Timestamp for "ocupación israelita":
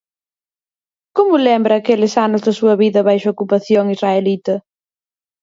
3.35-4.55